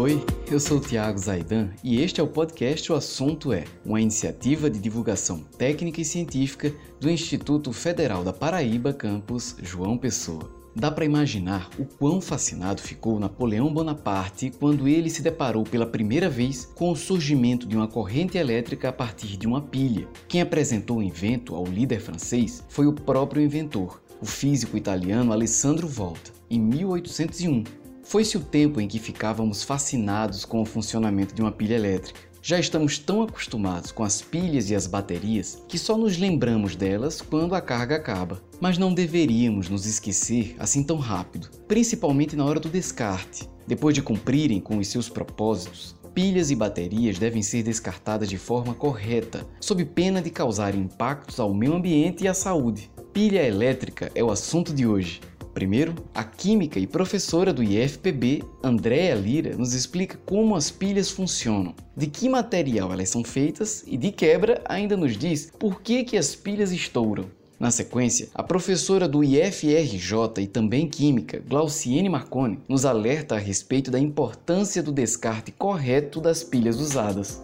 Oi, 0.00 0.24
eu 0.50 0.58
sou 0.58 0.78
o 0.78 0.80
Tiago 0.80 1.18
Zaidan 1.18 1.68
e 1.84 2.00
este 2.00 2.22
é 2.22 2.24
o 2.24 2.26
podcast 2.26 2.90
O 2.90 2.94
Assunto 2.94 3.52
É, 3.52 3.64
uma 3.84 4.00
iniciativa 4.00 4.70
de 4.70 4.78
divulgação 4.78 5.40
técnica 5.58 6.00
e 6.00 6.06
científica 6.06 6.72
do 6.98 7.10
Instituto 7.10 7.70
Federal 7.70 8.24
da 8.24 8.32
Paraíba, 8.32 8.94
campus 8.94 9.56
João 9.62 9.98
Pessoa. 9.98 10.50
Dá 10.74 10.90
para 10.90 11.04
imaginar 11.04 11.68
o 11.78 11.84
quão 11.84 12.18
fascinado 12.18 12.80
ficou 12.80 13.20
Napoleão 13.20 13.70
Bonaparte 13.70 14.50
quando 14.58 14.88
ele 14.88 15.10
se 15.10 15.20
deparou 15.20 15.64
pela 15.64 15.84
primeira 15.84 16.30
vez 16.30 16.64
com 16.64 16.90
o 16.90 16.96
surgimento 16.96 17.66
de 17.66 17.76
uma 17.76 17.86
corrente 17.86 18.38
elétrica 18.38 18.88
a 18.88 18.92
partir 18.94 19.36
de 19.36 19.46
uma 19.46 19.60
pilha. 19.60 20.08
Quem 20.26 20.40
apresentou 20.40 20.96
o 20.96 21.02
invento 21.02 21.54
ao 21.54 21.66
líder 21.66 22.00
francês 22.00 22.64
foi 22.70 22.86
o 22.86 22.94
próprio 22.94 23.42
inventor, 23.42 24.00
o 24.18 24.24
físico 24.24 24.78
italiano 24.78 25.30
Alessandro 25.30 25.86
Volta, 25.86 26.32
em 26.48 26.58
1801 26.58 27.79
foi-se 28.10 28.36
o 28.36 28.40
tempo 28.40 28.80
em 28.80 28.88
que 28.88 28.98
ficávamos 28.98 29.62
fascinados 29.62 30.44
com 30.44 30.60
o 30.60 30.64
funcionamento 30.64 31.32
de 31.32 31.40
uma 31.40 31.52
pilha 31.52 31.76
elétrica. 31.76 32.18
Já 32.42 32.58
estamos 32.58 32.98
tão 32.98 33.22
acostumados 33.22 33.92
com 33.92 34.02
as 34.02 34.20
pilhas 34.20 34.68
e 34.68 34.74
as 34.74 34.88
baterias 34.88 35.62
que 35.68 35.78
só 35.78 35.96
nos 35.96 36.18
lembramos 36.18 36.74
delas 36.74 37.20
quando 37.20 37.54
a 37.54 37.60
carga 37.60 37.94
acaba. 37.94 38.42
Mas 38.60 38.76
não 38.76 38.92
deveríamos 38.92 39.68
nos 39.68 39.86
esquecer 39.86 40.56
assim 40.58 40.82
tão 40.82 40.96
rápido, 40.96 41.48
principalmente 41.68 42.34
na 42.34 42.44
hora 42.44 42.58
do 42.58 42.68
descarte. 42.68 43.48
Depois 43.64 43.94
de 43.94 44.02
cumprirem 44.02 44.58
com 44.58 44.78
os 44.78 44.88
seus 44.88 45.08
propósitos, 45.08 45.94
pilhas 46.12 46.50
e 46.50 46.56
baterias 46.56 47.16
devem 47.16 47.44
ser 47.44 47.62
descartadas 47.62 48.28
de 48.28 48.38
forma 48.38 48.74
correta, 48.74 49.46
sob 49.60 49.84
pena 49.84 50.20
de 50.20 50.30
causar 50.30 50.74
impactos 50.74 51.38
ao 51.38 51.54
meio 51.54 51.74
ambiente 51.74 52.24
e 52.24 52.28
à 52.28 52.34
saúde. 52.34 52.90
Pilha 53.12 53.46
elétrica 53.46 54.10
é 54.16 54.24
o 54.24 54.32
assunto 54.32 54.74
de 54.74 54.84
hoje. 54.84 55.20
Primeiro, 55.54 55.94
a 56.14 56.22
química 56.22 56.78
e 56.78 56.86
professora 56.86 57.52
do 57.52 57.62
IFPB, 57.62 58.44
Andréa 58.62 59.14
Lira, 59.14 59.56
nos 59.56 59.74
explica 59.74 60.18
como 60.24 60.54
as 60.54 60.70
pilhas 60.70 61.10
funcionam, 61.10 61.74
de 61.96 62.06
que 62.06 62.28
material 62.28 62.92
elas 62.92 63.08
são 63.08 63.24
feitas 63.24 63.82
e, 63.86 63.96
de 63.96 64.12
quebra, 64.12 64.62
ainda 64.64 64.96
nos 64.96 65.16
diz 65.16 65.50
por 65.58 65.82
que, 65.82 66.04
que 66.04 66.16
as 66.16 66.34
pilhas 66.34 66.70
estouram. 66.72 67.26
Na 67.60 67.70
sequência, 67.70 68.28
a 68.34 68.42
professora 68.42 69.06
do 69.06 69.22
IFRJ 69.22 70.14
e 70.38 70.46
também 70.46 70.88
química, 70.88 71.42
Glauciene 71.46 72.08
Marconi, 72.08 72.58
nos 72.66 72.86
alerta 72.86 73.34
a 73.34 73.38
respeito 73.38 73.90
da 73.90 73.98
importância 73.98 74.82
do 74.82 74.90
descarte 74.90 75.52
correto 75.52 76.22
das 76.22 76.42
pilhas 76.42 76.80
usadas. 76.80 77.42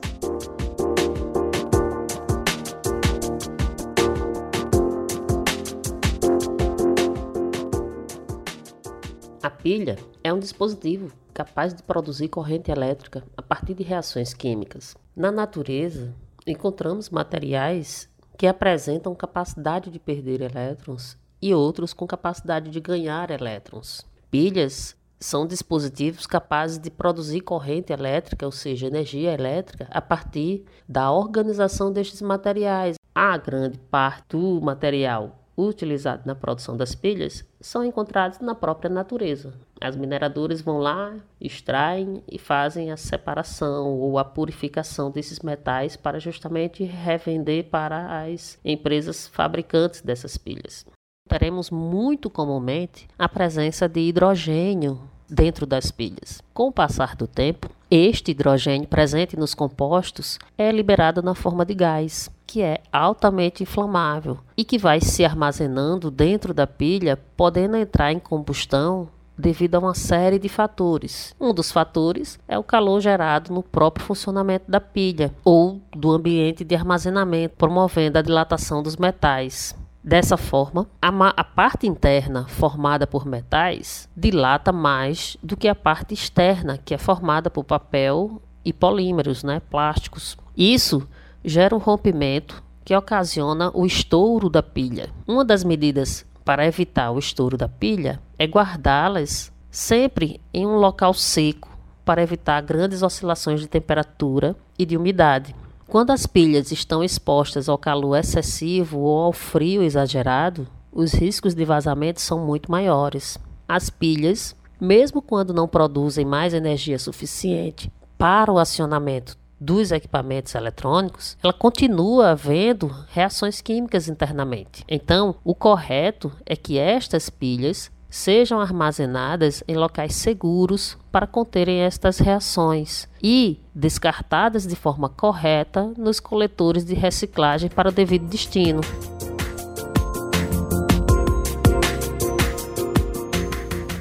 A 9.46 9.50
pilha 9.50 9.96
é 10.24 10.32
um 10.32 10.40
dispositivo 10.40 11.12
capaz 11.32 11.72
de 11.72 11.80
produzir 11.80 12.26
corrente 12.26 12.68
elétrica 12.68 13.22
a 13.36 13.40
partir 13.40 13.74
de 13.74 13.84
reações 13.84 14.34
químicas. 14.34 14.96
Na 15.14 15.30
natureza, 15.30 16.12
encontramos 16.44 17.10
materiais 17.10 18.10
que 18.36 18.48
apresentam 18.48 19.14
capacidade 19.14 19.88
de 19.88 20.00
perder 20.00 20.40
elétrons 20.40 21.16
e 21.40 21.54
outros 21.54 21.92
com 21.92 22.08
capacidade 22.08 22.72
de 22.72 22.80
ganhar 22.80 23.30
elétrons. 23.30 24.04
Pilhas 24.32 24.96
são 25.20 25.46
dispositivos 25.46 26.26
capazes 26.26 26.80
de 26.80 26.90
produzir 26.90 27.40
corrente 27.42 27.92
elétrica, 27.92 28.46
ou 28.46 28.50
seja, 28.50 28.88
energia 28.88 29.32
elétrica, 29.32 29.86
a 29.92 30.02
partir 30.02 30.64
da 30.88 31.12
organização 31.12 31.92
destes 31.92 32.20
materiais. 32.20 32.96
A 33.14 33.38
grande 33.38 33.78
parte 33.78 34.24
do 34.30 34.60
material 34.60 35.45
utilizados 35.56 36.26
na 36.26 36.34
produção 36.34 36.76
das 36.76 36.94
pilhas 36.94 37.44
são 37.60 37.84
encontrados 37.84 38.40
na 38.40 38.54
própria 38.54 38.90
natureza. 38.90 39.54
As 39.80 39.96
mineradoras 39.96 40.60
vão 40.60 40.78
lá, 40.78 41.14
extraem 41.40 42.22
e 42.30 42.38
fazem 42.38 42.90
a 42.92 42.96
separação 42.96 43.98
ou 43.98 44.18
a 44.18 44.24
purificação 44.24 45.10
desses 45.10 45.40
metais 45.40 45.96
para 45.96 46.20
justamente 46.20 46.84
revender 46.84 47.64
para 47.70 48.24
as 48.24 48.58
empresas 48.64 49.26
fabricantes 49.26 50.02
dessas 50.02 50.36
pilhas. 50.36 50.84
Teremos 51.28 51.70
muito 51.70 52.30
comumente 52.30 53.08
a 53.18 53.28
presença 53.28 53.88
de 53.88 54.00
hidrogênio 54.00 55.00
dentro 55.28 55.66
das 55.66 55.90
pilhas. 55.90 56.40
Com 56.54 56.68
o 56.68 56.72
passar 56.72 57.16
do 57.16 57.26
tempo, 57.26 57.68
este 57.90 58.32
hidrogênio 58.32 58.88
presente 58.88 59.36
nos 59.36 59.54
compostos 59.54 60.38
é 60.58 60.72
liberado 60.72 61.22
na 61.22 61.34
forma 61.34 61.64
de 61.64 61.72
gás, 61.72 62.28
que 62.44 62.60
é 62.60 62.80
altamente 62.92 63.62
inflamável 63.62 64.38
e 64.56 64.64
que 64.64 64.76
vai 64.76 65.00
se 65.00 65.24
armazenando 65.24 66.10
dentro 66.10 66.52
da 66.52 66.66
pilha, 66.66 67.16
podendo 67.36 67.76
entrar 67.76 68.12
em 68.12 68.18
combustão 68.18 69.08
devido 69.38 69.76
a 69.76 69.78
uma 69.78 69.94
série 69.94 70.38
de 70.38 70.48
fatores. 70.48 71.34
Um 71.40 71.52
dos 71.52 71.70
fatores 71.70 72.38
é 72.48 72.58
o 72.58 72.64
calor 72.64 73.00
gerado 73.00 73.52
no 73.52 73.62
próprio 73.62 74.04
funcionamento 74.04 74.68
da 74.68 74.80
pilha 74.80 75.32
ou 75.44 75.80
do 75.94 76.10
ambiente 76.10 76.64
de 76.64 76.74
armazenamento, 76.74 77.54
promovendo 77.56 78.18
a 78.18 78.22
dilatação 78.22 78.82
dos 78.82 78.96
metais. 78.96 79.76
Dessa 80.06 80.36
forma, 80.36 80.86
a, 81.02 81.08
a, 81.30 81.42
parte 81.42 81.84
interna, 81.84 82.46
formada 82.46 83.08
por 83.08 83.26
metais, 83.26 84.08
dilata 84.16 84.70
mais 84.70 85.36
do 85.42 85.56
que 85.56 85.66
a 85.66 85.74
parte 85.74 86.14
externa, 86.14 86.78
que 86.78 86.94
é 86.94 86.98
formada 86.98 87.50
por 87.50 87.64
papel 87.64 88.40
e 88.64 88.72
polímeros, 88.72 89.42
né, 89.42 89.58
plásticos. 89.68 90.38
Isso 90.56 91.08
gera 91.44 91.74
um 91.74 91.78
rompimento 91.78 92.62
que 92.84 92.94
ocasiona 92.94 93.72
o 93.74 93.84
estouro 93.84 94.48
da 94.48 94.62
pilha. 94.62 95.10
Uma 95.26 95.44
das 95.44 95.64
medidas 95.64 96.24
para 96.44 96.64
evitar 96.64 97.10
o 97.10 97.18
estouro 97.18 97.56
da 97.56 97.68
pilha 97.68 98.22
é 98.38 98.46
guardá-las 98.46 99.52
sempre 99.72 100.40
em 100.54 100.64
um 100.64 100.76
local 100.76 101.12
seco 101.14 101.76
para 102.04 102.22
evitar 102.22 102.62
grandes 102.62 103.02
oscilações 103.02 103.58
de 103.58 103.66
temperatura 103.66 104.54
e 104.78 104.86
de 104.86 104.96
umidade. 104.96 105.52
Quando 105.88 106.10
as 106.10 106.26
pilhas 106.26 106.72
estão 106.72 107.02
expostas 107.02 107.68
ao 107.68 107.78
calor 107.78 108.16
excessivo 108.16 108.98
ou 108.98 109.20
ao 109.20 109.32
frio 109.32 109.84
exagerado, 109.84 110.66
os 110.92 111.12
riscos 111.12 111.54
de 111.54 111.64
vazamento 111.64 112.20
são 112.20 112.44
muito 112.44 112.70
maiores. 112.70 113.38
As 113.68 113.88
pilhas, 113.88 114.56
mesmo 114.80 115.22
quando 115.22 115.54
não 115.54 115.68
produzem 115.68 116.24
mais 116.24 116.52
energia 116.52 116.98
suficiente 116.98 117.90
para 118.18 118.52
o 118.52 118.58
acionamento 118.58 119.38
dos 119.60 119.92
equipamentos 119.92 120.54
eletrônicos, 120.56 121.38
ela 121.42 121.52
continua 121.52 122.30
havendo 122.30 122.88
reações 123.08 123.60
químicas 123.60 124.08
internamente. 124.08 124.84
Então, 124.88 125.36
o 125.44 125.54
correto 125.54 126.32
é 126.44 126.56
que 126.56 126.78
estas 126.78 127.30
pilhas 127.30 127.90
sejam 128.16 128.58
armazenadas 128.58 129.62
em 129.68 129.76
locais 129.76 130.14
seguros 130.14 130.96
para 131.12 131.26
conterem 131.26 131.80
estas 131.80 132.18
reações 132.18 133.06
e 133.22 133.60
descartadas 133.74 134.66
de 134.66 134.74
forma 134.74 135.10
correta 135.10 135.92
nos 135.98 136.18
coletores 136.18 136.82
de 136.82 136.94
reciclagem 136.94 137.68
para 137.68 137.90
o 137.90 137.92
devido 137.92 138.26
destino. 138.26 138.80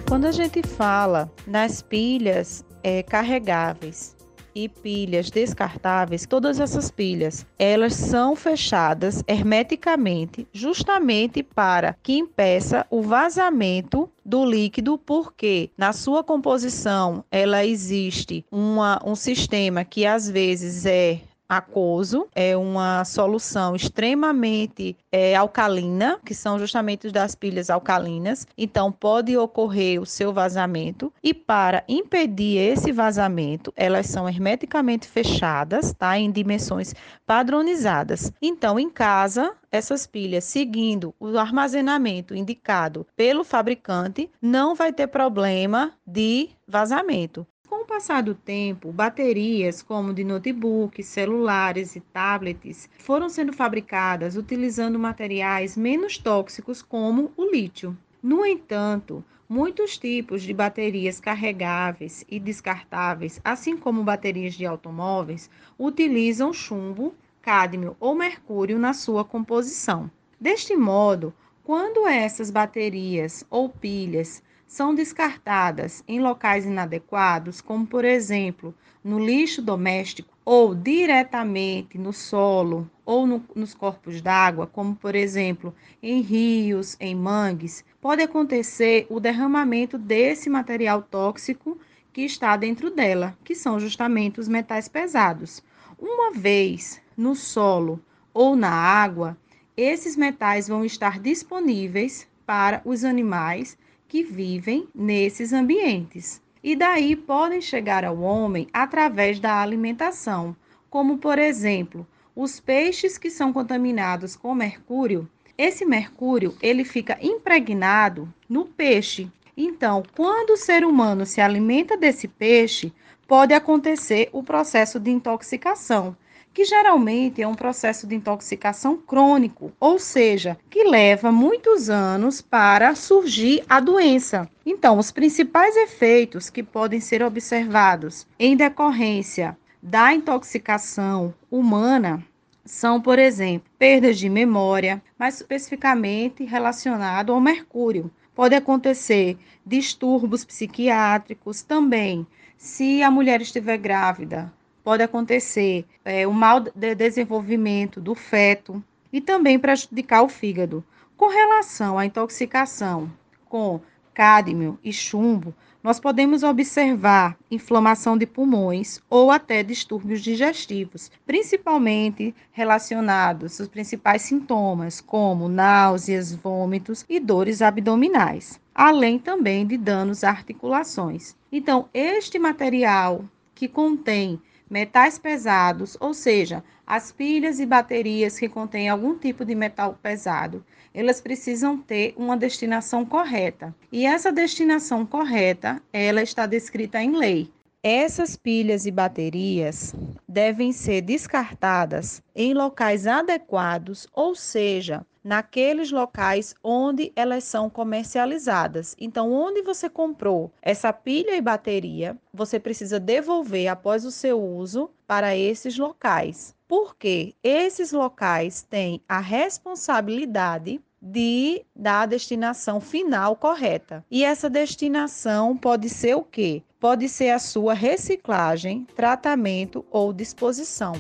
Quando 0.07 0.25
a 0.25 0.31
gente 0.31 0.65
fala 0.65 1.29
nas 1.45 1.81
pilhas 1.81 2.63
é, 2.81 3.03
carregáveis 3.03 4.15
e 4.55 4.69
pilhas 4.69 5.29
descartáveis, 5.29 6.25
todas 6.25 6.61
essas 6.61 6.89
pilhas, 6.89 7.45
elas 7.59 7.93
são 7.93 8.35
fechadas 8.35 9.21
hermeticamente, 9.27 10.47
justamente 10.53 11.43
para 11.43 11.95
que 12.01 12.13
impeça 12.13 12.87
o 12.89 13.01
vazamento 13.01 14.09
do 14.23 14.45
líquido, 14.45 14.97
porque 14.97 15.69
na 15.77 15.91
sua 15.91 16.23
composição 16.23 17.23
ela 17.29 17.65
existe 17.65 18.45
uma, 18.49 18.99
um 19.05 19.15
sistema 19.15 19.83
que 19.83 20.05
às 20.05 20.29
vezes 20.29 20.85
é 20.85 21.19
aquoso, 21.47 22.27
é 22.33 22.55
uma 22.57 23.05
solução 23.05 23.75
extremamente 23.75 24.97
é, 25.11 25.35
alcalina, 25.35 26.19
que 26.25 26.33
são 26.33 26.57
justamente 26.59 27.09
das 27.11 27.35
pilhas 27.35 27.69
alcalinas, 27.69 28.47
então 28.57 28.91
pode 28.91 29.37
ocorrer 29.37 30.01
o 30.01 30.05
seu 30.05 30.33
vazamento 30.33 31.11
e 31.23 31.33
para 31.33 31.83
impedir 31.87 32.57
esse 32.57 32.91
vazamento, 32.91 33.73
elas 33.75 34.07
são 34.07 34.27
hermeticamente 34.27 35.07
fechadas, 35.07 35.93
tá, 35.93 36.17
em 36.17 36.31
dimensões 36.31 36.93
padronizadas. 37.25 38.31
Então, 38.41 38.79
em 38.79 38.89
casa, 38.89 39.53
essas 39.71 40.07
pilhas 40.07 40.43
seguindo 40.43 41.13
o 41.19 41.37
armazenamento 41.37 42.35
indicado 42.35 43.05
pelo 43.15 43.43
fabricante, 43.43 44.29
não 44.41 44.75
vai 44.75 44.91
ter 44.91 45.07
problema 45.07 45.91
de 46.05 46.49
vazamento. 46.67 47.45
O 47.85 47.87
passar 47.87 48.23
do 48.23 48.33
tempo, 48.33 48.91
baterias 48.91 49.83
como 49.83 50.11
de 50.11 50.23
notebooks, 50.23 51.05
celulares 51.05 51.95
e 51.95 51.99
tablets 51.99 52.89
foram 52.97 53.29
sendo 53.29 53.53
fabricadas 53.53 54.35
utilizando 54.35 54.97
materiais 54.97 55.77
menos 55.77 56.17
tóxicos 56.17 56.81
como 56.81 57.31
o 57.37 57.45
lítio. 57.45 57.95
No 58.23 58.43
entanto, 58.43 59.23
muitos 59.47 59.99
tipos 59.99 60.41
de 60.41 60.51
baterias 60.51 61.19
carregáveis 61.19 62.25
e 62.27 62.39
descartáveis, 62.39 63.39
assim 63.43 63.77
como 63.77 64.03
baterias 64.03 64.55
de 64.55 64.65
automóveis, 64.65 65.47
utilizam 65.77 66.51
chumbo, 66.51 67.13
cádmio 67.39 67.95
ou 67.99 68.15
mercúrio 68.15 68.79
na 68.79 68.95
sua 68.95 69.23
composição. 69.23 70.09
Deste 70.41 70.75
modo, 70.75 71.31
quando 71.63 72.07
essas 72.07 72.49
baterias 72.49 73.45
ou 73.47 73.69
pilhas 73.69 74.41
são 74.75 74.93
descartadas 74.93 76.03
em 76.05 76.19
locais 76.19 76.65
inadequados, 76.65 77.61
como 77.61 77.87
por 77.87 78.03
exemplo 78.03 78.75
no 79.01 79.17
lixo 79.17 79.61
doméstico 79.61 80.37
ou 80.43 80.75
diretamente 80.75 81.97
no 81.97 82.11
solo 82.11 82.91
ou 83.05 83.25
no, 83.25 83.41
nos 83.55 83.73
corpos 83.73 84.19
d'água, 84.19 84.67
como 84.67 84.93
por 84.93 85.15
exemplo 85.15 85.73
em 86.03 86.19
rios, 86.19 86.97
em 86.99 87.15
mangues, 87.15 87.85
pode 88.01 88.21
acontecer 88.21 89.07
o 89.09 89.17
derramamento 89.17 89.97
desse 89.97 90.49
material 90.49 91.01
tóxico 91.01 91.79
que 92.11 92.23
está 92.23 92.57
dentro 92.57 92.91
dela, 92.91 93.37
que 93.45 93.55
são 93.55 93.79
justamente 93.79 94.41
os 94.41 94.49
metais 94.49 94.89
pesados. 94.89 95.63
Uma 95.97 96.33
vez 96.33 97.01
no 97.15 97.33
solo 97.33 97.97
ou 98.33 98.57
na 98.57 98.73
água, 98.73 99.37
esses 99.77 100.17
metais 100.17 100.67
vão 100.67 100.83
estar 100.83 101.17
disponíveis 101.17 102.27
para 102.45 102.81
os 102.83 103.05
animais 103.05 103.77
que 104.15 104.23
vivem 104.23 104.87
nesses 104.95 105.51
ambientes. 105.51 106.41
E 106.63 106.73
daí 106.73 107.17
podem 107.17 107.59
chegar 107.59 108.05
ao 108.05 108.21
homem 108.21 108.65
através 108.71 109.41
da 109.41 109.61
alimentação, 109.61 110.55
como 110.89 111.17
por 111.17 111.37
exemplo, 111.37 112.07
os 112.33 112.57
peixes 112.57 113.17
que 113.17 113.29
são 113.29 113.51
contaminados 113.51 114.33
com 114.33 114.55
mercúrio. 114.55 115.29
Esse 115.57 115.83
mercúrio, 115.83 116.55
ele 116.61 116.85
fica 116.85 117.17
impregnado 117.21 118.33
no 118.47 118.63
peixe. 118.63 119.29
Então, 119.57 120.01
quando 120.15 120.51
o 120.51 120.57
ser 120.57 120.85
humano 120.85 121.25
se 121.25 121.41
alimenta 121.41 121.97
desse 121.97 122.25
peixe, 122.25 122.93
pode 123.27 123.53
acontecer 123.53 124.29
o 124.31 124.41
processo 124.41 124.97
de 124.97 125.11
intoxicação 125.11 126.15
que 126.55 126.63
geralmente 126.63 127.41
é 127.41 127.47
um 127.47 127.53
processo 127.53 128.07
de 128.07 128.15
intoxicação 128.15 128.95
crônico, 128.95 129.73
ou 129.77 129.99
seja, 129.99 130.57
que 130.69 130.85
leva 130.85 131.29
muitos 131.29 131.89
anos 131.89 132.41
para 132.41 132.95
surgir 132.95 133.61
a 133.67 133.81
doença. 133.81 134.49
Então, 134.65 134.97
os 134.97 135.11
principais 135.11 135.75
efeitos 135.75 136.49
que 136.49 136.63
podem 136.63 137.01
ser 137.01 137.21
observados 137.21 138.25
em 138.39 138.55
decorrência 138.55 139.57
da 139.83 140.13
intoxicação 140.13 141.33
humana 141.51 142.23
são, 142.63 143.01
por 143.01 143.19
exemplo, 143.19 143.69
perdas 143.77 144.17
de 144.17 144.29
memória, 144.29 145.03
mais 145.19 145.35
especificamente 145.35 146.45
relacionado 146.45 147.33
ao 147.33 147.41
mercúrio. 147.41 148.09
Pode 148.33 148.55
acontecer 148.55 149.37
distúrbios 149.65 150.45
psiquiátricos 150.45 151.61
também, 151.61 152.25
se 152.57 153.03
a 153.03 153.11
mulher 153.11 153.41
estiver 153.41 153.77
grávida, 153.77 154.51
pode 154.85 155.01
acontecer 155.01 155.83
é, 156.05 156.27
o 156.27 156.31
mau 156.31 156.59
de 156.59 156.93
desenvolvimento 156.93 157.99
do 157.99 158.13
feto 158.13 158.83
e 159.11 159.19
também 159.19 159.57
prejudicar 159.57 160.21
o 160.21 160.29
fígado. 160.29 160.85
Com 161.17 161.27
relação 161.27 161.97
à 161.97 162.05
intoxicação 162.05 163.11
com 163.49 163.81
cádmio 164.13 164.77
e 164.83 164.93
chumbo, 164.93 165.55
nós 165.81 165.99
podemos 165.99 166.43
observar 166.43 167.35
inflamação 167.49 168.15
de 168.15 168.27
pulmões 168.27 169.01
ou 169.09 169.31
até 169.31 169.63
distúrbios 169.63 170.21
digestivos, 170.21 171.11
principalmente 171.25 172.35
relacionados 172.51 173.59
aos 173.59 173.67
principais 173.67 174.21
sintomas, 174.21 175.01
como 175.01 175.49
náuseas, 175.49 176.35
vômitos 176.35 177.03
e 177.09 177.19
dores 177.19 177.63
abdominais, 177.63 178.59
além 178.73 179.17
também 179.17 179.65
de 179.65 179.77
danos 179.77 180.23
às 180.23 180.29
articulações. 180.29 181.35
Então, 181.51 181.89
este 181.91 182.37
material 182.37 183.25
que 183.55 183.67
contém 183.67 184.39
metais 184.69 185.19
pesados, 185.19 185.97
ou 185.99 186.13
seja, 186.13 186.63
as 186.85 187.11
pilhas 187.11 187.59
e 187.59 187.65
baterias 187.65 188.37
que 188.37 188.49
contêm 188.49 188.89
algum 188.89 189.17
tipo 189.17 189.43
de 189.43 189.55
metal 189.55 189.97
pesado, 190.01 190.63
elas 190.93 191.19
precisam 191.19 191.77
ter 191.77 192.13
uma 192.15 192.37
destinação 192.37 193.05
correta. 193.05 193.75
E 193.91 194.05
essa 194.05 194.31
destinação 194.31 195.05
correta, 195.05 195.81
ela 195.91 196.21
está 196.21 196.45
descrita 196.45 197.01
em 197.01 197.17
lei. 197.17 197.51
Essas 197.83 198.35
pilhas 198.35 198.85
e 198.85 198.91
baterias 198.91 199.93
devem 200.27 200.71
ser 200.71 201.01
descartadas 201.01 202.21
em 202.35 202.53
locais 202.53 203.05
adequados, 203.05 204.07
ou 204.11 204.33
seja, 204.35 205.05
naqueles 205.25 205.91
locais 205.91 206.53
onde 206.63 207.11
elas 207.15 207.43
são 207.43 207.67
comercializadas. 207.67 208.95
Então, 208.99 209.33
onde 209.33 209.63
você 209.63 209.89
comprou 209.89 210.51
essa 210.61 210.93
pilha 210.93 211.35
e 211.35 211.41
bateria, 211.41 212.15
você 212.31 212.59
precisa 212.59 212.99
devolver 212.99 213.67
após 213.67 214.05
o 214.05 214.11
seu 214.11 214.39
uso 214.39 214.91
para 215.07 215.35
esses 215.35 215.75
locais. 215.79 216.53
Porque 216.67 217.33
esses 217.43 217.91
locais 217.91 218.61
têm 218.61 219.01
a 219.09 219.19
responsabilidade 219.19 220.79
de 221.01 221.63
da 221.75 222.05
destinação 222.05 222.79
final 222.79 223.35
correta. 223.35 224.03
E 224.09 224.23
essa 224.23 224.49
destinação 224.49 225.55
pode 225.57 225.89
ser 225.89 226.15
o 226.15 226.23
quê? 226.23 226.63
Pode 226.79 227.09
ser 227.09 227.29
a 227.29 227.39
sua 227.39 227.73
reciclagem, 227.73 228.85
tratamento 228.95 229.85
ou 229.91 230.13
disposição. 230.13 230.93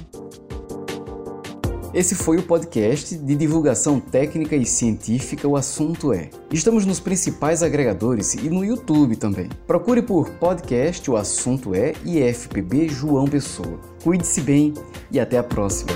Esse 1.95 2.13
foi 2.13 2.35
o 2.35 2.43
podcast 2.43 3.15
de 3.15 3.35
divulgação 3.37 4.01
técnica 4.01 4.53
e 4.53 4.65
científica 4.65 5.47
O 5.47 5.55
Assunto 5.55 6.11
É. 6.11 6.29
Estamos 6.51 6.85
nos 6.85 6.99
principais 6.99 7.63
agregadores 7.63 8.33
e 8.33 8.49
no 8.49 8.65
YouTube 8.65 9.15
também. 9.15 9.47
Procure 9.65 10.01
por 10.01 10.29
podcast 10.31 11.09
O 11.09 11.15
Assunto 11.15 11.73
É 11.73 11.93
e 12.03 12.21
FPB 12.21 12.89
João 12.89 13.23
Pessoa. 13.23 13.79
Cuide-se 14.03 14.41
bem 14.41 14.73
e 15.09 15.21
até 15.21 15.37
a 15.37 15.43
próxima. 15.43 15.93